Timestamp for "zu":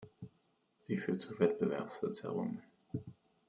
1.21-1.37